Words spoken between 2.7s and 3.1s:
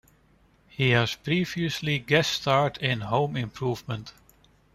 in